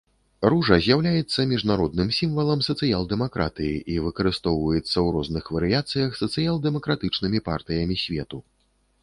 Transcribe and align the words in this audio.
Ружа 0.51 0.77
з'яўляецца 0.83 1.43
міжнародным 1.51 2.09
сімвалам 2.19 2.63
сацыял-дэмакратыі 2.69 3.75
і 3.97 3.99
выкарыстоўваецца 4.07 4.83
ў 4.85 5.05
розных 5.19 5.45
варыяцыях 5.59 6.19
сацыял-дэмакратычнымі 6.23 7.39
партыямі 7.53 7.95
свету. 8.09 8.37